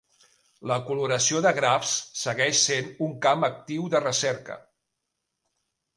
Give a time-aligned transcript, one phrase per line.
[0.71, 1.91] La coloració de grafs
[2.21, 4.57] segueix sent un camp actiu de recerca.